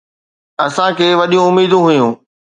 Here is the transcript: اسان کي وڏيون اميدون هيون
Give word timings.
اسان 0.65 0.89
کي 0.97 1.07
وڏيون 1.19 1.45
اميدون 1.49 1.83
هيون 1.89 2.11